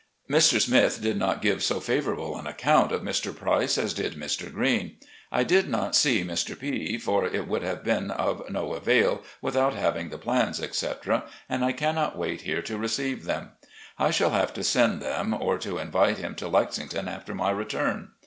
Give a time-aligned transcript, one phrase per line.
[0.27, 0.59] Mr.
[0.59, 3.35] Smith did not give so favourable an account of Mr.
[3.35, 4.51] Price as did Mr.
[4.51, 4.97] Green.
[5.31, 6.57] I did not see Mr.
[6.59, 11.63] P, for it would have been of no avail without having the plans, etc., and
[11.63, 13.51] I cannot wait here to receive them.
[13.99, 18.09] I shall have to send them, or to invite him to Lexington after my return.